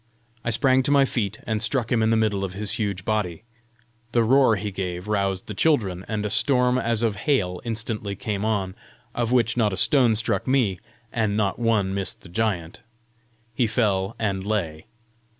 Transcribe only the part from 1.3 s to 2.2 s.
and struck him in the